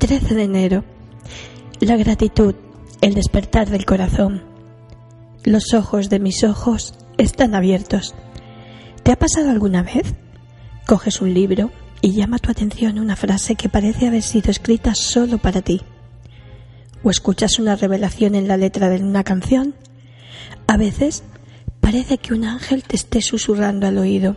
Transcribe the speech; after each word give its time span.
13 0.00 0.34
de 0.34 0.44
enero. 0.44 0.84
La 1.78 1.94
gratitud, 1.96 2.54
el 3.02 3.12
despertar 3.12 3.68
del 3.68 3.84
corazón. 3.84 4.42
Los 5.44 5.74
ojos 5.74 6.08
de 6.08 6.18
mis 6.18 6.42
ojos 6.42 6.94
están 7.18 7.54
abiertos. 7.54 8.14
¿Te 9.02 9.12
ha 9.12 9.18
pasado 9.18 9.50
alguna 9.50 9.82
vez? 9.82 10.14
Coges 10.86 11.20
un 11.20 11.34
libro 11.34 11.70
y 12.00 12.12
llama 12.12 12.38
tu 12.38 12.50
atención 12.50 12.98
una 12.98 13.14
frase 13.14 13.56
que 13.56 13.68
parece 13.68 14.06
haber 14.06 14.22
sido 14.22 14.50
escrita 14.50 14.94
solo 14.94 15.36
para 15.36 15.60
ti. 15.60 15.82
O 17.02 17.10
escuchas 17.10 17.58
una 17.58 17.76
revelación 17.76 18.34
en 18.34 18.48
la 18.48 18.56
letra 18.56 18.88
de 18.88 19.04
una 19.04 19.22
canción. 19.22 19.74
A 20.66 20.78
veces 20.78 21.24
parece 21.80 22.16
que 22.16 22.32
un 22.32 22.44
ángel 22.44 22.84
te 22.84 22.96
esté 22.96 23.20
susurrando 23.20 23.86
al 23.86 23.98
oído. 23.98 24.36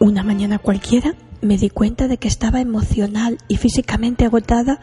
Una 0.00 0.22
mañana 0.22 0.58
cualquiera 0.58 1.14
me 1.42 1.58
di 1.58 1.70
cuenta 1.70 2.08
de 2.08 2.18
que 2.18 2.28
estaba 2.28 2.60
emocional 2.60 3.38
y 3.48 3.56
físicamente 3.56 4.24
agotada 4.24 4.80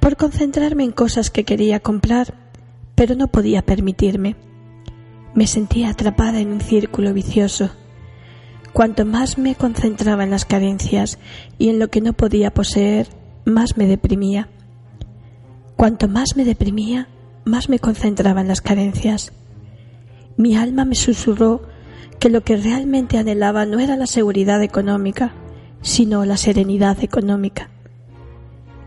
por 0.00 0.16
concentrarme 0.16 0.84
en 0.84 0.92
cosas 0.92 1.30
que 1.30 1.44
quería 1.44 1.80
comprar, 1.80 2.34
pero 2.94 3.14
no 3.14 3.28
podía 3.28 3.62
permitirme. 3.62 4.36
Me 5.34 5.46
sentía 5.46 5.90
atrapada 5.90 6.40
en 6.40 6.52
un 6.52 6.60
círculo 6.60 7.14
vicioso. 7.14 7.70
Cuanto 8.72 9.04
más 9.04 9.38
me 9.38 9.54
concentraba 9.54 10.24
en 10.24 10.30
las 10.30 10.44
carencias 10.44 11.18
y 11.58 11.68
en 11.68 11.78
lo 11.78 11.88
que 11.88 12.00
no 12.00 12.14
podía 12.14 12.52
poseer, 12.52 13.08
más 13.44 13.76
me 13.76 13.86
deprimía. 13.86 14.48
Cuanto 15.76 16.08
más 16.08 16.36
me 16.36 16.44
deprimía, 16.44 17.08
más 17.44 17.68
me 17.68 17.78
concentraba 17.78 18.40
en 18.40 18.48
las 18.48 18.60
carencias. 18.60 19.32
Mi 20.36 20.56
alma 20.56 20.84
me 20.84 20.94
susurró 20.94 21.62
que 22.18 22.30
lo 22.30 22.42
que 22.42 22.56
realmente 22.56 23.18
anhelaba 23.18 23.66
no 23.66 23.80
era 23.80 23.96
la 23.96 24.06
seguridad 24.06 24.62
económica, 24.62 25.34
sino 25.82 26.24
la 26.24 26.36
serenidad 26.36 27.02
económica. 27.02 27.68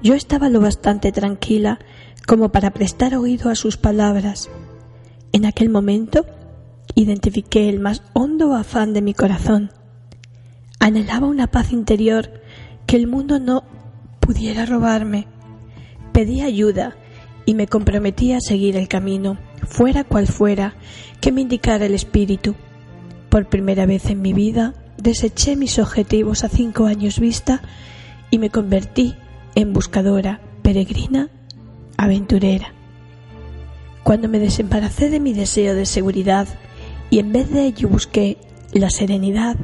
Yo 0.02 0.13
estaba 0.13 0.49
lo 0.49 0.62
bastante 0.62 1.12
tranquila 1.12 1.80
como 2.26 2.49
para 2.49 2.72
prestar 2.72 3.16
oído 3.16 3.50
a 3.50 3.56
sus 3.56 3.78
palabras. 3.78 4.50
En 5.31 5.45
aquel 5.45 5.70
momento 5.70 6.25
identifiqué 6.95 7.70
el 7.70 7.80
más 7.80 8.02
hondo 8.14 8.55
afán 8.55 8.94
de 8.94 9.02
mi 9.02 9.14
corazón. 9.14 9.72
Anhelaba 10.80 11.28
una 11.28 11.47
paz 11.47 11.72
interior 11.72 12.30
que 12.88 12.95
el 12.95 13.08
mundo 13.08 13.39
no 13.39 13.64
pudiera 14.20 14.66
robarme. 14.66 15.27
Pedí 16.14 16.42
ayuda 16.42 16.95
y 17.45 17.53
me 17.53 17.67
comprometí 17.67 18.33
a 18.33 18.39
seguir 18.39 18.77
el 18.77 18.88
camino, 18.88 19.38
fuera 19.67 20.03
cual 20.03 20.27
fuera, 20.27 20.75
que 21.22 21.31
me 21.31 21.42
indicara 21.42 21.86
el 21.86 21.94
espíritu. 21.94 22.55
Por 23.30 23.48
primera 23.50 23.86
vez 23.86 24.09
en 24.09 24.22
mi 24.22 24.33
vida 24.33 24.73
deseché 24.98 25.56
mis 25.56 25.80
objetivos 25.80 26.44
a 26.44 26.50
cinco 26.50 26.86
años 26.86 27.20
vista 27.20 27.62
y 28.32 28.40
me 28.40 28.50
convertí 28.50 29.16
en 29.56 29.74
buscadora, 29.74 30.42
peregrina, 30.62 31.30
aventurera. 31.98 32.74
Cuando 34.04 34.28
me 34.28 34.40
desembaracé 34.40 35.10
de 35.10 35.20
mi 35.20 35.34
deseo 35.34 35.76
de 35.76 35.86
seguridad 35.86 36.48
y 37.10 37.20
en 37.20 37.32
vez 37.32 37.50
de 37.50 37.66
ello 37.66 37.90
busqué 37.90 38.38
la 38.72 38.90
serenidad, 38.90 39.56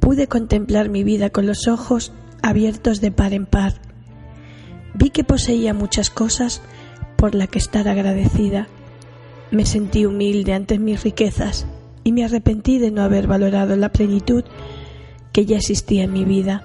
pude 0.00 0.26
contemplar 0.26 0.88
mi 0.88 1.04
vida 1.04 1.30
con 1.30 1.46
los 1.46 1.68
ojos 1.68 2.12
abiertos 2.42 3.00
de 3.00 3.10
par 3.10 3.32
en 3.32 3.46
par. 3.46 3.74
Vi 4.94 5.10
que 5.10 5.24
poseía 5.24 5.74
muchas 5.74 6.10
cosas 6.10 6.62
por 7.16 7.34
las 7.34 7.48
que 7.48 7.58
estar 7.58 7.88
agradecida. 7.88 8.68
Me 9.50 9.66
sentí 9.66 10.04
humilde 10.04 10.52
ante 10.52 10.78
mis 10.78 11.02
riquezas 11.02 11.66
y 12.04 12.12
me 12.12 12.24
arrepentí 12.24 12.78
de 12.78 12.90
no 12.90 13.02
haber 13.02 13.26
valorado 13.26 13.74
la 13.76 13.88
plenitud 13.88 14.44
que 15.32 15.46
ya 15.46 15.56
existía 15.56 16.04
en 16.04 16.12
mi 16.12 16.24
vida. 16.24 16.62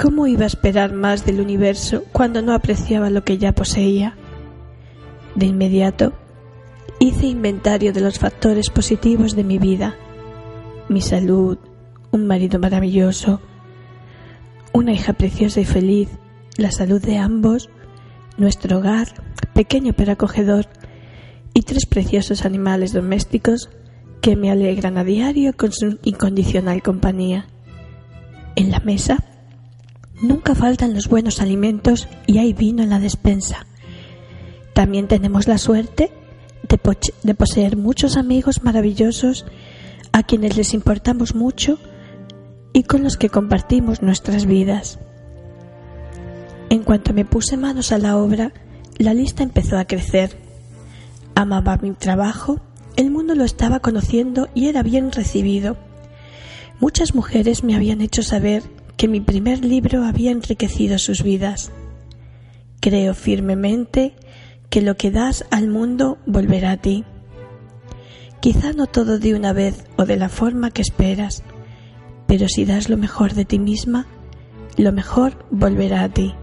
¿Cómo 0.00 0.28
iba 0.28 0.44
a 0.44 0.46
esperar 0.46 0.92
más 0.92 1.26
del 1.26 1.40
universo 1.40 2.04
cuando 2.12 2.40
no 2.40 2.54
apreciaba 2.54 3.10
lo 3.10 3.24
que 3.24 3.36
ya 3.36 3.52
poseía? 3.52 4.14
De 5.34 5.46
inmediato, 5.46 6.12
hice 7.00 7.26
inventario 7.26 7.92
de 7.92 8.00
los 8.00 8.18
factores 8.18 8.70
positivos 8.70 9.34
de 9.34 9.44
mi 9.44 9.58
vida. 9.58 9.96
Mi 10.88 11.00
salud, 11.00 11.58
un 12.12 12.26
marido 12.26 12.60
maravilloso, 12.60 13.40
una 14.72 14.92
hija 14.92 15.12
preciosa 15.12 15.60
y 15.60 15.64
feliz, 15.64 16.08
la 16.56 16.70
salud 16.70 17.02
de 17.02 17.18
ambos, 17.18 17.68
nuestro 18.36 18.78
hogar, 18.78 19.08
pequeño 19.52 19.92
pero 19.94 20.12
acogedor, 20.12 20.66
y 21.54 21.62
tres 21.62 21.86
preciosos 21.86 22.44
animales 22.44 22.92
domésticos 22.92 23.68
que 24.20 24.36
me 24.36 24.50
alegran 24.50 24.98
a 24.98 25.04
diario 25.04 25.56
con 25.56 25.72
su 25.72 25.98
incondicional 26.02 26.82
compañía. 26.82 27.46
En 28.56 28.70
la 28.70 28.80
mesa 28.80 29.24
nunca 30.20 30.54
faltan 30.54 30.94
los 30.94 31.08
buenos 31.08 31.40
alimentos 31.40 32.08
y 32.26 32.38
hay 32.38 32.52
vino 32.52 32.82
en 32.82 32.90
la 32.90 32.98
despensa. 32.98 33.66
También 34.74 35.08
tenemos 35.08 35.46
la 35.48 35.58
suerte 35.58 36.10
de, 36.68 36.80
de 37.22 37.34
poseer 37.34 37.76
muchos 37.76 38.16
amigos 38.16 38.62
maravillosos 38.62 39.46
a 40.12 40.22
quienes 40.22 40.56
les 40.56 40.74
importamos 40.74 41.34
mucho 41.34 41.78
y 42.72 42.82
con 42.84 43.02
los 43.02 43.16
que 43.16 43.28
compartimos 43.28 44.02
nuestras 44.02 44.46
vidas. 44.46 44.98
En 46.70 46.82
cuanto 46.82 47.14
me 47.14 47.24
puse 47.24 47.56
manos 47.56 47.92
a 47.92 47.98
la 47.98 48.16
obra, 48.16 48.52
la 48.98 49.14
lista 49.14 49.42
empezó 49.42 49.78
a 49.78 49.86
crecer. 49.86 50.36
Amaba 51.34 51.78
mi 51.78 51.92
trabajo 51.92 52.60
el 52.98 53.12
mundo 53.12 53.36
lo 53.36 53.44
estaba 53.44 53.78
conociendo 53.78 54.48
y 54.54 54.66
era 54.66 54.82
bien 54.82 55.12
recibido. 55.12 55.76
Muchas 56.80 57.14
mujeres 57.14 57.62
me 57.62 57.76
habían 57.76 58.00
hecho 58.00 58.24
saber 58.24 58.64
que 58.96 59.06
mi 59.06 59.20
primer 59.20 59.64
libro 59.64 60.02
había 60.02 60.32
enriquecido 60.32 60.98
sus 60.98 61.22
vidas. 61.22 61.70
Creo 62.80 63.14
firmemente 63.14 64.16
que 64.68 64.82
lo 64.82 64.96
que 64.96 65.12
das 65.12 65.44
al 65.52 65.68
mundo 65.68 66.18
volverá 66.26 66.72
a 66.72 66.76
ti. 66.78 67.04
Quizá 68.40 68.72
no 68.72 68.88
todo 68.88 69.20
de 69.20 69.36
una 69.36 69.52
vez 69.52 69.84
o 69.96 70.04
de 70.04 70.16
la 70.16 70.28
forma 70.28 70.72
que 70.72 70.82
esperas, 70.82 71.44
pero 72.26 72.48
si 72.48 72.64
das 72.64 72.88
lo 72.88 72.96
mejor 72.96 73.34
de 73.34 73.44
ti 73.44 73.60
misma, 73.60 74.08
lo 74.76 74.90
mejor 74.90 75.46
volverá 75.52 76.02
a 76.02 76.08
ti. 76.08 76.34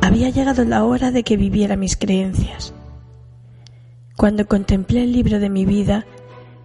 Había 0.00 0.30
llegado 0.30 0.64
la 0.64 0.82
hora 0.82 1.12
de 1.12 1.22
que 1.22 1.36
viviera 1.36 1.76
mis 1.76 1.96
creencias. 1.96 2.74
Cuando 4.20 4.46
contemplé 4.46 5.04
el 5.04 5.12
libro 5.12 5.40
de 5.40 5.48
mi 5.48 5.64
vida, 5.64 6.04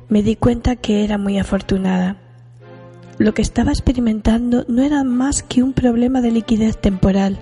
me 0.09 0.23
di 0.23 0.35
cuenta 0.35 0.75
que 0.75 1.05
era 1.05 1.17
muy 1.17 1.39
afortunada. 1.39 2.17
Lo 3.17 3.33
que 3.33 3.41
estaba 3.41 3.71
experimentando 3.71 4.65
no 4.67 4.81
era 4.81 5.05
más 5.05 5.41
que 5.41 5.63
un 5.63 5.71
problema 5.71 6.19
de 6.19 6.31
liquidez 6.31 6.77
temporal. 6.77 7.39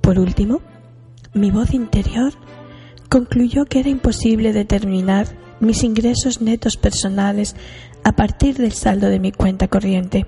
Por 0.00 0.18
último, 0.18 0.62
mi 1.34 1.50
voz 1.50 1.74
interior 1.74 2.32
concluyó 3.10 3.66
que 3.66 3.80
era 3.80 3.90
imposible 3.90 4.54
determinar 4.54 5.26
mis 5.60 5.84
ingresos 5.84 6.40
netos 6.40 6.78
personales 6.78 7.56
a 8.04 8.12
partir 8.12 8.56
del 8.56 8.72
saldo 8.72 9.10
de 9.10 9.20
mi 9.20 9.32
cuenta 9.32 9.68
corriente. 9.68 10.24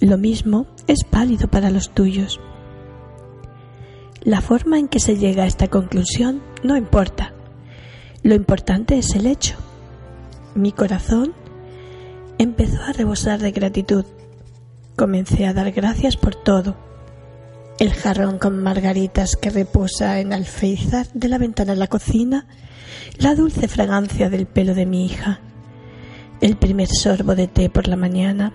Lo 0.00 0.18
mismo 0.18 0.66
es 0.88 1.06
válido 1.12 1.46
para 1.46 1.70
los 1.70 1.90
tuyos. 1.90 2.40
La 4.24 4.40
forma 4.40 4.80
en 4.80 4.88
que 4.88 4.98
se 4.98 5.16
llega 5.16 5.44
a 5.44 5.46
esta 5.46 5.68
conclusión 5.68 6.42
no 6.64 6.76
importa. 6.76 7.34
Lo 8.22 8.34
importante 8.34 8.98
es 8.98 9.14
el 9.14 9.26
hecho. 9.26 9.56
Mi 10.54 10.72
corazón 10.72 11.34
empezó 12.38 12.82
a 12.82 12.92
rebosar 12.92 13.40
de 13.40 13.52
gratitud. 13.52 14.04
Comencé 14.96 15.46
a 15.46 15.52
dar 15.52 15.70
gracias 15.70 16.16
por 16.16 16.34
todo. 16.34 16.76
El 17.78 17.92
jarrón 17.92 18.38
con 18.38 18.60
margaritas 18.60 19.36
que 19.36 19.50
reposa 19.50 20.18
en 20.18 20.32
alféizar 20.32 21.06
de 21.14 21.28
la 21.28 21.38
ventana 21.38 21.74
de 21.74 21.78
la 21.78 21.86
cocina, 21.86 22.46
la 23.18 23.36
dulce 23.36 23.68
fragancia 23.68 24.28
del 24.28 24.46
pelo 24.46 24.74
de 24.74 24.84
mi 24.84 25.06
hija, 25.06 25.40
el 26.40 26.56
primer 26.56 26.88
sorbo 26.88 27.36
de 27.36 27.46
té 27.46 27.70
por 27.70 27.86
la 27.86 27.96
mañana, 27.96 28.52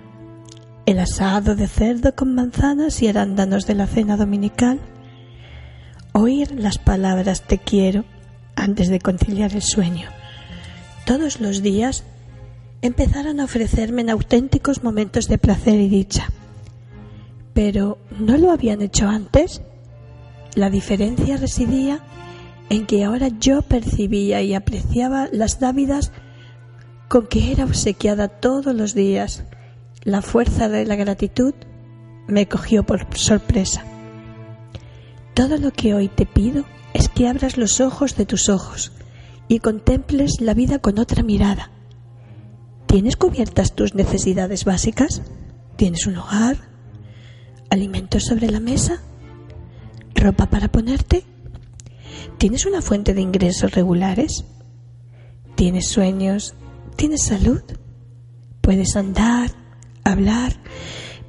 el 0.85 1.00
asado 1.00 1.56
de 1.56 1.68
cerdo 1.68 2.13
con 2.16 2.35
manzanas 2.35 3.02
y 3.02 3.07
arándanos 3.07 3.66
de 3.66 3.76
la 3.76 3.87
cena 3.87 4.17
dominical, 4.17 4.82
oír 6.11 6.52
las 6.52 6.78
palabras 6.78 7.43
te 7.43 7.59
quiero 7.59 8.03
antes 8.55 8.90
de 8.90 9.00
conciliar 9.00 9.53
el 9.53 9.61
sueño. 9.61 10.09
Todos 11.05 11.41
los 11.41 11.61
días 11.61 12.03
empezaron 12.82 13.40
a 13.40 13.46
ofrecerme 13.46 14.02
en 14.02 14.09
auténticos 14.09 14.84
momentos 14.84 15.28
de 15.28 15.38
placer 15.38 15.79
y 15.79 15.90
dicha. 15.90 16.28
Pero 17.53 17.97
¿no 18.20 18.38
lo 18.38 18.52
habían 18.52 18.82
hecho 18.82 19.08
antes? 19.08 19.61
La 20.55 20.70
diferencia 20.70 21.38
residía 21.38 22.00
en 22.70 22.85
que 22.85 23.03
ahora 23.03 23.29
yo 23.40 23.61
percibía 23.61 24.41
y 24.41 24.53
apreciaba 24.53 25.29
las 25.32 25.59
dávidas 25.59 26.11
con 27.08 27.28
que 27.28 27.52
era 27.52 27.66
obsequiada 27.66 28.28
todos 28.28 28.76
los 28.76 28.94
días. 28.94 29.44
La 30.03 30.22
fuerza 30.22 30.70
de 30.70 30.85
la 30.85 30.96
gratitud 30.96 31.53
me 32.28 32.47
cogió 32.47 32.84
por 32.84 33.08
sorpresa. 33.16 33.85
Todo 35.34 35.58
lo 35.58 35.72
que 35.72 35.94
hoy 35.94 36.09
te 36.09 36.26
pido 36.26 36.66
es 36.94 37.09
que 37.09 37.28
abras 37.28 37.58
los 37.58 37.82
ojos 37.82 38.16
de 38.16 38.26
tus 38.26 38.50
ojos 38.50 38.91
y 39.47 39.59
contemples 39.59 40.40
la 40.40 40.53
vida 40.53 40.80
con 40.80 41.00
otra 41.00 41.24
mirada. 41.24 41.72
¿Tienes 42.85 43.16
cubiertas 43.16 43.74
tus 43.74 43.96
necesidades 43.96 44.66
básicas? 44.66 45.22
¿Tienes 45.76 46.06
un 46.06 46.18
hogar? 46.18 46.74
alimentos 47.74 48.26
sobre 48.26 48.52
la 48.52 48.59
mesa, 48.59 49.02
ropa 50.14 50.46
para 50.46 50.72
ponerte, 50.72 51.24
tienes 52.38 52.68
una 52.68 52.84
fuente 52.84 53.16
de 53.16 53.22
ingresos 53.22 53.72
regulares, 53.72 54.46
tienes 55.56 55.88
sueños, 55.88 56.53
tienes 56.96 57.24
salud, 57.24 57.64
puedes 58.62 58.96
andar, 58.96 59.50
hablar, 60.03 60.53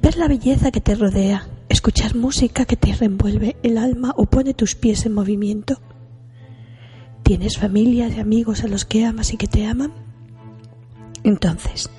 ver 0.03 0.17
la 0.17 0.27
belleza 0.27 0.69
que 0.69 0.81
te 0.81 0.93
rodea, 0.93 1.47
escuchar 1.69 2.15
música 2.15 2.65
que 2.65 2.75
te 2.75 2.93
revuelve 2.93 3.57
el 3.63 3.77
alma 3.77 4.13
o 4.17 4.25
pone 4.25 4.53
tus 4.53 4.75
pies 4.75 5.05
en 5.05 5.13
movimiento. 5.13 5.79
¿Tienes 7.23 7.57
familia 7.57 8.07
y 8.07 8.19
amigos 8.19 8.63
a 8.63 8.67
los 8.67 8.85
que 8.85 9.05
amas 9.05 9.33
y 9.33 9.37
que 9.37 9.47
te 9.47 9.65
aman? 9.65 9.91
Entonces, 11.23 11.89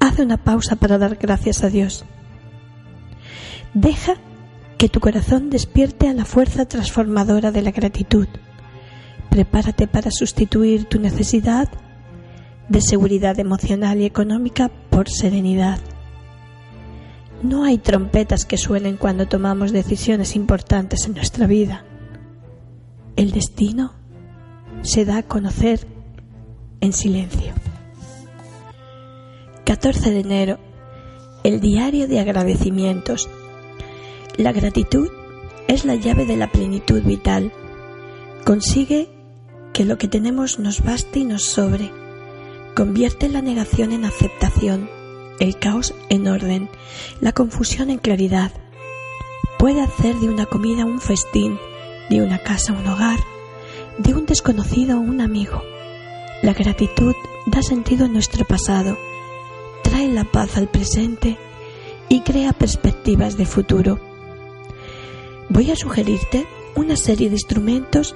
haz 0.00 0.18
una 0.18 0.42
pausa 0.42 0.76
para 0.76 0.96
dar 0.98 1.16
gracias 1.16 1.62
a 1.62 1.68
Dios. 1.68 2.04
Deja 3.74 4.14
que 4.78 4.88
tu 4.88 5.00
corazón 5.00 5.50
despierte 5.50 6.08
a 6.08 6.14
la 6.14 6.24
fuerza 6.24 6.66
transformadora 6.66 7.50
de 7.50 7.62
la 7.62 7.70
gratitud. 7.70 8.28
Prepárate 9.30 9.86
para 9.86 10.10
sustituir 10.10 10.86
tu 10.86 10.98
necesidad 10.98 11.68
de 12.68 12.80
seguridad 12.80 13.38
emocional 13.38 14.00
y 14.00 14.06
económica 14.06 14.70
por 14.90 15.10
serenidad. 15.10 15.78
No 17.42 17.64
hay 17.64 17.78
trompetas 17.78 18.44
que 18.44 18.56
suenen 18.56 18.96
cuando 18.96 19.26
tomamos 19.26 19.72
decisiones 19.72 20.36
importantes 20.36 21.06
en 21.06 21.14
nuestra 21.14 21.46
vida. 21.46 21.84
El 23.16 23.32
destino 23.32 23.94
se 24.82 25.04
da 25.04 25.18
a 25.18 25.22
conocer 25.22 25.86
en 26.80 26.92
silencio. 26.92 27.52
14 29.64 30.10
de 30.10 30.20
enero, 30.20 30.58
el 31.44 31.60
diario 31.60 32.08
de 32.08 32.20
agradecimientos. 32.20 33.28
La 34.36 34.52
gratitud 34.52 35.08
es 35.68 35.84
la 35.84 35.94
llave 35.94 36.24
de 36.24 36.36
la 36.36 36.50
plenitud 36.50 37.02
vital. 37.02 37.52
Consigue 38.44 39.08
que 39.72 39.84
lo 39.84 39.98
que 39.98 40.08
tenemos 40.08 40.58
nos 40.58 40.82
baste 40.82 41.20
y 41.20 41.24
nos 41.24 41.44
sobre. 41.44 41.90
Convierte 42.74 43.28
la 43.28 43.42
negación 43.42 43.92
en 43.92 44.04
aceptación, 44.04 44.88
el 45.40 45.58
caos 45.58 45.94
en 46.08 46.28
orden, 46.28 46.68
la 47.20 47.32
confusión 47.32 47.90
en 47.90 47.98
claridad. 47.98 48.52
Puede 49.58 49.80
hacer 49.80 50.16
de 50.16 50.28
una 50.28 50.46
comida 50.46 50.84
un 50.84 51.00
festín, 51.00 51.58
de 52.10 52.22
una 52.22 52.38
casa 52.38 52.72
un 52.72 52.86
hogar, 52.86 53.18
de 53.98 54.14
un 54.14 54.26
desconocido 54.26 54.98
un 54.98 55.20
amigo. 55.20 55.62
La 56.42 56.52
gratitud 56.52 57.14
da 57.46 57.62
sentido 57.62 58.04
a 58.04 58.08
nuestro 58.08 58.44
pasado, 58.44 58.98
trae 59.82 60.08
la 60.08 60.24
paz 60.24 60.56
al 60.56 60.68
presente 60.68 61.38
y 62.08 62.20
crea 62.20 62.52
perspectivas 62.52 63.36
de 63.36 63.46
futuro. 63.46 63.98
Voy 65.48 65.70
a 65.70 65.76
sugerirte 65.76 66.46
una 66.74 66.96
serie 66.96 67.28
de 67.28 67.36
instrumentos 67.36 68.14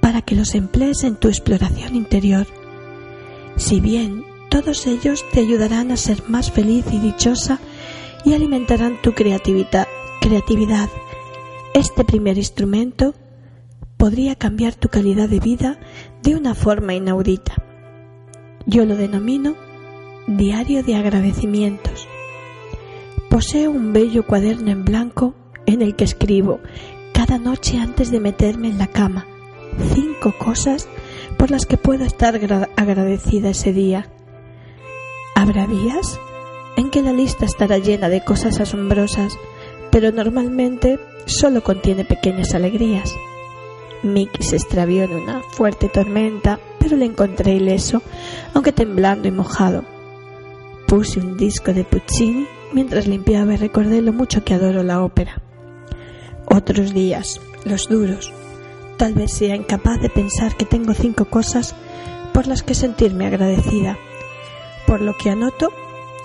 para 0.00 0.22
que 0.22 0.34
los 0.34 0.54
emplees 0.54 1.04
en 1.04 1.16
tu 1.16 1.28
exploración 1.28 1.94
interior. 1.94 2.46
Si 3.56 3.80
bien 3.80 4.24
todos 4.50 4.86
ellos 4.86 5.24
te 5.32 5.40
ayudarán 5.40 5.90
a 5.90 5.96
ser 5.96 6.22
más 6.28 6.50
feliz 6.50 6.84
y 6.92 6.98
dichosa 6.98 7.60
y 8.24 8.34
alimentarán 8.34 9.00
tu 9.00 9.14
creatividad, 9.14 9.88
creatividad. 10.20 10.90
Este 11.72 12.04
primer 12.04 12.36
instrumento 12.36 13.14
podría 13.96 14.34
cambiar 14.34 14.74
tu 14.74 14.88
calidad 14.88 15.28
de 15.28 15.40
vida 15.40 15.78
de 16.22 16.34
una 16.34 16.54
forma 16.54 16.94
inaudita. 16.94 17.54
Yo 18.66 18.84
lo 18.84 18.96
denomino 18.96 19.54
diario 20.26 20.82
de 20.82 20.96
agradecimientos. 20.96 22.06
Poseo 23.30 23.70
un 23.70 23.92
bello 23.92 24.26
cuaderno 24.26 24.70
en 24.70 24.84
blanco 24.84 25.34
en 25.64 25.80
el 25.80 25.96
que 25.96 26.04
escribo 26.04 26.60
cada 27.14 27.38
noche 27.38 27.78
antes 27.78 28.10
de 28.10 28.20
meterme 28.20 28.68
en 28.68 28.78
la 28.78 28.88
cama 28.88 29.26
cinco 29.94 30.34
cosas 30.36 30.88
por 31.38 31.50
las 31.50 31.66
que 31.66 31.76
puedo 31.76 32.04
estar 32.04 32.34
agradecida 32.76 33.50
ese 33.50 33.72
día. 33.72 34.10
Habrá 35.50 35.66
días 35.66 36.20
en 36.76 36.90
que 36.90 37.02
la 37.02 37.12
lista 37.12 37.44
estará 37.44 37.78
llena 37.78 38.08
de 38.08 38.22
cosas 38.22 38.60
asombrosas, 38.60 39.36
pero 39.90 40.12
normalmente 40.12 41.00
solo 41.26 41.64
contiene 41.64 42.04
pequeñas 42.04 42.54
alegrías. 42.54 43.16
Mickey 44.04 44.46
se 44.46 44.54
extravió 44.54 45.02
en 45.02 45.12
una 45.12 45.42
fuerte 45.42 45.88
tormenta, 45.88 46.60
pero 46.78 46.96
le 46.96 47.06
encontré 47.06 47.54
ileso, 47.54 48.00
aunque 48.54 48.70
temblando 48.70 49.26
y 49.26 49.32
mojado. 49.32 49.82
Puse 50.86 51.18
un 51.18 51.36
disco 51.36 51.72
de 51.72 51.82
Puccini 51.82 52.46
mientras 52.72 53.08
limpiaba 53.08 53.54
y 53.54 53.56
recordé 53.56 54.02
lo 54.02 54.12
mucho 54.12 54.44
que 54.44 54.54
adoro 54.54 54.84
la 54.84 55.02
ópera. 55.02 55.42
Otros 56.46 56.94
días, 56.94 57.40
los 57.64 57.88
duros, 57.88 58.32
tal 58.98 59.14
vez 59.14 59.32
sea 59.32 59.56
incapaz 59.56 60.00
de 60.00 60.10
pensar 60.10 60.56
que 60.56 60.64
tengo 60.64 60.94
cinco 60.94 61.24
cosas 61.24 61.74
por 62.32 62.46
las 62.46 62.62
que 62.62 62.76
sentirme 62.76 63.26
agradecida, 63.26 63.98
por 64.90 65.02
lo 65.02 65.16
que 65.16 65.30
anoto 65.30 65.68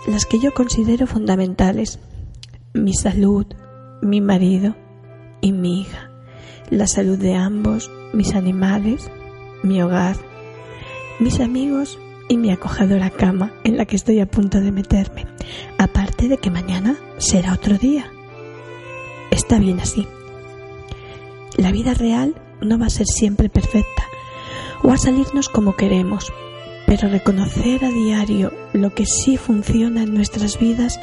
las 0.08 0.26
que 0.26 0.40
yo 0.40 0.52
considero 0.52 1.06
fundamentales. 1.06 2.00
Mi 2.74 2.96
salud, 2.96 3.46
mi 4.02 4.22
marido 4.22 4.76
y 5.40 5.52
mi 5.52 5.82
hija 5.82 6.10
la 6.72 6.88
salud 6.88 7.20
de 7.20 7.36
ambos, 7.36 7.92
mis 8.12 8.34
animales, 8.34 9.12
mi 9.62 9.84
hogar, 9.84 10.16
mis 11.20 11.42
amigos 11.42 12.00
y 12.28 12.38
mi 12.38 12.50
acogedora 12.50 13.12
cama 13.12 13.54
en 13.64 13.78
la 13.78 13.86
que 13.86 13.98
estoy 13.98 14.20
a 14.20 14.26
punto 14.26 14.60
de 14.60 14.72
meterme. 14.72 15.28
Aparte 15.78 16.28
de 16.28 16.40
que 16.40 16.50
mañana 16.50 16.98
será 17.20 17.54
otro 17.54 17.78
día. 17.78 18.12
Está 19.30 19.60
bien 19.60 19.80
así. 19.80 20.08
La 21.56 21.72
vida 21.72 21.94
real 21.94 22.34
no 22.62 22.80
va 22.80 22.88
a 22.88 22.90
ser 22.90 23.06
siempre 23.06 23.48
perfecta 23.48 24.06
o 24.82 24.90
a 24.90 24.98
salirnos 24.98 25.50
como 25.50 25.76
queremos, 25.76 26.34
pero 26.96 27.10
reconocer 27.10 27.84
a 27.84 27.90
diario 27.90 28.54
lo 28.72 28.94
que 28.94 29.06
sí 29.06 29.36
funciona 29.36 30.04
en 30.04 30.14
nuestras 30.14 30.58
vidas 30.58 30.98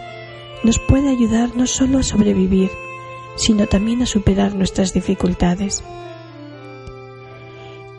nos 0.65 0.79
puede 0.79 1.11
ayudar 1.11 1.55
no 1.55 1.67
solo 1.67 1.99
a 1.99 2.03
sobrevivir, 2.03 2.71
sino 3.37 3.67
también 3.67 4.01
a 4.01 4.07
superar 4.07 4.55
nuestras 4.55 4.95
dificultades. 4.95 5.85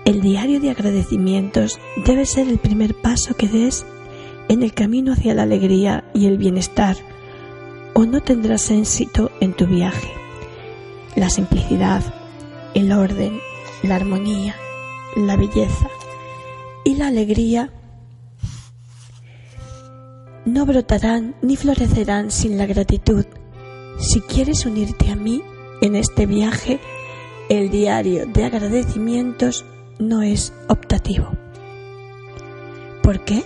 El 0.05 0.21
diario 0.21 0.59
de 0.59 0.71
agradecimientos 0.71 1.79
debe 2.03 2.25
ser 2.25 2.47
el 2.47 2.57
primer 2.57 2.95
paso 2.95 3.35
que 3.35 3.47
des 3.47 3.85
en 4.49 4.63
el 4.63 4.73
camino 4.73 5.13
hacia 5.13 5.35
la 5.35 5.43
alegría 5.43 6.03
y 6.15 6.25
el 6.25 6.39
bienestar, 6.39 6.97
o 7.93 8.05
no 8.05 8.21
tendrás 8.21 8.71
éxito 8.71 9.29
en 9.39 9.53
tu 9.53 9.67
viaje. 9.67 10.09
La 11.15 11.29
simplicidad, 11.29 12.01
el 12.73 12.91
orden, 12.91 13.39
la 13.83 13.97
armonía, 13.97 14.55
la 15.15 15.35
belleza 15.35 15.89
y 16.83 16.95
la 16.95 17.07
alegría 17.07 17.69
no 20.53 20.65
brotarán 20.65 21.35
ni 21.41 21.55
florecerán 21.57 22.31
sin 22.31 22.57
la 22.57 22.65
gratitud 22.65 23.25
si 23.97 24.21
quieres 24.21 24.65
unirte 24.65 25.11
a 25.11 25.15
mí 25.15 25.43
en 25.81 25.95
este 25.95 26.25
viaje, 26.25 26.79
el 27.49 27.69
diario 27.69 28.25
de 28.25 28.45
agradecimientos 28.45 29.65
no 29.99 30.21
es 30.21 30.53
optativo. 30.67 31.29
¿Por 33.01 33.23
qué? 33.23 33.43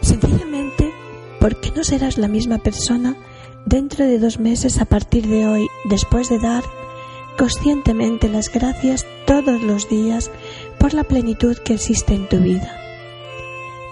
Sencillamente 0.00 0.92
porque 1.40 1.70
no 1.72 1.84
serás 1.84 2.18
la 2.18 2.28
misma 2.28 2.58
persona 2.58 3.16
dentro 3.66 4.04
de 4.04 4.18
dos 4.18 4.38
meses 4.38 4.80
a 4.80 4.84
partir 4.84 5.26
de 5.26 5.46
hoy, 5.46 5.68
después 5.84 6.28
de 6.28 6.38
dar 6.38 6.64
conscientemente 7.38 8.28
las 8.28 8.52
gracias 8.52 9.06
todos 9.26 9.62
los 9.62 9.88
días 9.88 10.30
por 10.78 10.94
la 10.94 11.04
plenitud 11.04 11.56
que 11.58 11.74
existe 11.74 12.14
en 12.14 12.28
tu 12.28 12.38
vida. 12.38 12.76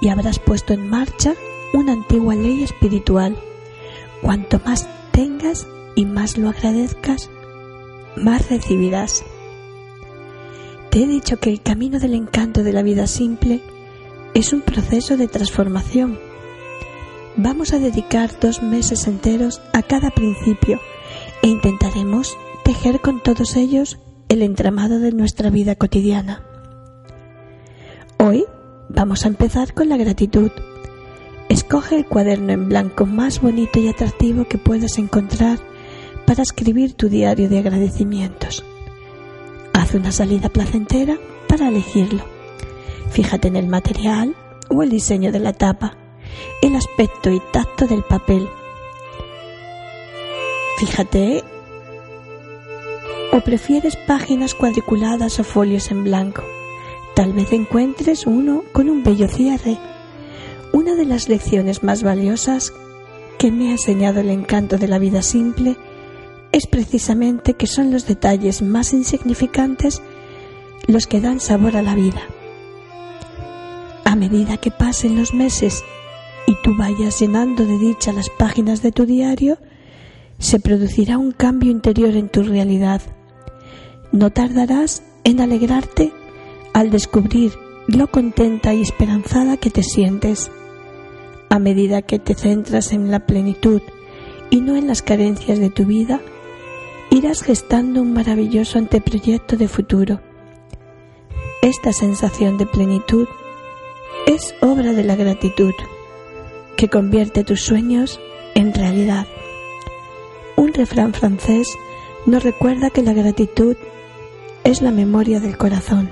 Y 0.02 0.08
habrás 0.08 0.38
puesto 0.38 0.72
en 0.72 0.88
marcha 0.88 1.34
una 1.72 1.92
antigua 1.92 2.34
ley 2.34 2.62
espiritual. 2.62 3.36
Cuanto 4.22 4.60
más 4.64 4.88
tengas 5.12 5.66
y 5.94 6.04
más 6.04 6.36
lo 6.36 6.48
agradezcas, 6.48 7.30
más 8.16 8.48
recibirás. 8.48 9.24
Te 10.90 11.04
he 11.04 11.06
dicho 11.06 11.38
que 11.38 11.50
el 11.50 11.62
camino 11.62 12.00
del 12.00 12.14
encanto 12.14 12.62
de 12.62 12.72
la 12.72 12.82
vida 12.82 13.06
simple 13.06 13.60
es 14.34 14.52
un 14.52 14.60
proceso 14.60 15.16
de 15.16 15.28
transformación. 15.28 16.18
Vamos 17.36 17.72
a 17.72 17.78
dedicar 17.78 18.30
dos 18.40 18.62
meses 18.62 19.06
enteros 19.06 19.62
a 19.72 19.82
cada 19.82 20.10
principio 20.10 20.80
e 21.42 21.48
intentaremos 21.48 22.36
tejer 22.64 23.00
con 23.00 23.22
todos 23.22 23.56
ellos 23.56 23.98
el 24.28 24.42
entramado 24.42 24.98
de 24.98 25.12
nuestra 25.12 25.50
vida 25.50 25.74
cotidiana. 25.76 26.44
Hoy 28.18 28.44
vamos 28.88 29.24
a 29.24 29.28
empezar 29.28 29.72
con 29.74 29.88
la 29.88 29.96
gratitud 29.96 30.50
Escoge 31.50 31.96
el 31.96 32.06
cuaderno 32.06 32.52
en 32.52 32.68
blanco 32.68 33.06
más 33.06 33.40
bonito 33.40 33.80
y 33.80 33.88
atractivo 33.88 34.44
que 34.44 34.56
puedas 34.56 34.98
encontrar 34.98 35.58
para 36.24 36.44
escribir 36.44 36.94
tu 36.94 37.08
diario 37.08 37.48
de 37.48 37.58
agradecimientos. 37.58 38.64
Haz 39.72 39.94
una 39.94 40.12
salida 40.12 40.48
placentera 40.48 41.18
para 41.48 41.66
elegirlo. 41.66 42.22
Fíjate 43.10 43.48
en 43.48 43.56
el 43.56 43.66
material 43.66 44.36
o 44.68 44.84
el 44.84 44.90
diseño 44.90 45.32
de 45.32 45.40
la 45.40 45.52
tapa, 45.52 45.96
el 46.62 46.76
aspecto 46.76 47.30
y 47.30 47.42
tacto 47.52 47.88
del 47.88 48.04
papel. 48.04 48.48
Fíjate. 50.78 51.42
¿O 53.32 53.40
prefieres 53.40 53.96
páginas 53.96 54.54
cuadriculadas 54.54 55.40
o 55.40 55.44
folios 55.44 55.90
en 55.90 56.04
blanco? 56.04 56.44
Tal 57.16 57.32
vez 57.32 57.52
encuentres 57.52 58.24
uno 58.24 58.62
con 58.72 58.88
un 58.88 59.02
bello 59.02 59.26
cierre. 59.26 59.89
Una 60.80 60.94
de 60.94 61.04
las 61.04 61.28
lecciones 61.28 61.82
más 61.82 62.02
valiosas 62.02 62.72
que 63.38 63.52
me 63.52 63.68
ha 63.68 63.72
enseñado 63.72 64.20
el 64.20 64.30
encanto 64.30 64.78
de 64.78 64.88
la 64.88 64.98
vida 64.98 65.20
simple 65.20 65.76
es 66.52 66.66
precisamente 66.66 67.52
que 67.52 67.66
son 67.66 67.90
los 67.90 68.06
detalles 68.06 68.62
más 68.62 68.94
insignificantes 68.94 70.00
los 70.86 71.06
que 71.06 71.20
dan 71.20 71.38
sabor 71.38 71.76
a 71.76 71.82
la 71.82 71.94
vida. 71.94 72.22
A 74.06 74.16
medida 74.16 74.56
que 74.56 74.70
pasen 74.70 75.18
los 75.18 75.34
meses 75.34 75.84
y 76.46 76.54
tú 76.62 76.74
vayas 76.78 77.20
llenando 77.20 77.66
de 77.66 77.76
dicha 77.76 78.14
las 78.14 78.30
páginas 78.30 78.80
de 78.80 78.90
tu 78.90 79.04
diario, 79.04 79.58
se 80.38 80.60
producirá 80.60 81.18
un 81.18 81.32
cambio 81.32 81.70
interior 81.70 82.16
en 82.16 82.30
tu 82.30 82.42
realidad. 82.42 83.02
No 84.12 84.30
tardarás 84.30 85.02
en 85.24 85.42
alegrarte 85.42 86.10
al 86.72 86.90
descubrir 86.90 87.52
lo 87.86 88.10
contenta 88.10 88.72
y 88.72 88.80
esperanzada 88.80 89.58
que 89.58 89.68
te 89.68 89.82
sientes. 89.82 90.50
A 91.52 91.58
medida 91.58 92.00
que 92.00 92.20
te 92.20 92.34
centras 92.34 92.92
en 92.92 93.10
la 93.10 93.26
plenitud 93.26 93.82
y 94.50 94.60
no 94.60 94.76
en 94.76 94.86
las 94.86 95.02
carencias 95.02 95.58
de 95.58 95.68
tu 95.68 95.84
vida, 95.84 96.20
irás 97.10 97.42
gestando 97.42 98.02
un 98.02 98.12
maravilloso 98.12 98.78
anteproyecto 98.78 99.56
de 99.56 99.66
futuro. 99.66 100.20
Esta 101.60 101.92
sensación 101.92 102.56
de 102.56 102.66
plenitud 102.66 103.26
es 104.28 104.54
obra 104.60 104.92
de 104.92 105.02
la 105.02 105.16
gratitud, 105.16 105.74
que 106.76 106.88
convierte 106.88 107.42
tus 107.42 107.62
sueños 107.62 108.20
en 108.54 108.72
realidad. 108.72 109.26
Un 110.54 110.72
refrán 110.72 111.12
francés 111.12 111.76
nos 112.26 112.44
recuerda 112.44 112.90
que 112.90 113.02
la 113.02 113.12
gratitud 113.12 113.76
es 114.62 114.82
la 114.82 114.92
memoria 114.92 115.40
del 115.40 115.56
corazón. 115.56 116.10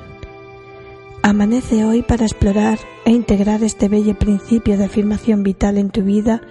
Amanece 1.22 1.84
hoy 1.84 2.02
para 2.02 2.24
explorar 2.24 2.80
e 3.08 3.10
integrar 3.10 3.62
este 3.64 3.88
bello 3.88 4.18
principio 4.18 4.76
de 4.76 4.84
afirmación 4.84 5.42
vital 5.42 5.78
en 5.78 5.88
tu 5.88 6.02
vida 6.02 6.42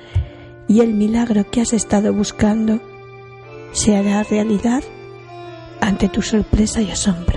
y 0.68 0.82
el 0.82 0.96
milagro 0.96 1.48
que 1.52 1.62
has 1.62 1.72
estado 1.72 2.12
buscando 2.12 2.80
se 3.74 3.96
hará 3.96 4.24
realidad 4.24 4.84
ante 5.82 6.10
tu 6.10 6.24
sorpresa 6.24 6.82
y 6.82 6.90
asombro. 6.90 7.37